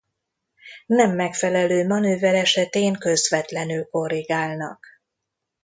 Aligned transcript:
Nem 0.85 1.15
megfelelő 1.15 1.87
manőver 1.87 2.35
esetén 2.35 2.93
közvetlenül 2.99 3.89
korrigálnak. 3.89 4.85